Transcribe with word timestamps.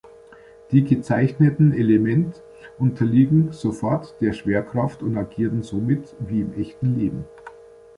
Die 0.71 0.83
gezeichneten 0.83 1.73
Element 1.73 2.41
unterliegen 2.79 3.51
sofort 3.51 4.15
der 4.19 4.33
Schwerkraft 4.33 5.03
und 5.03 5.15
agieren 5.15 5.61
somit 5.61 6.15
wie 6.27 6.41
im 6.41 6.59
echten 6.59 6.97
Leben. 6.97 7.23